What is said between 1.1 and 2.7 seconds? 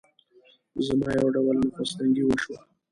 يو ډول نفس تنګي وشوه.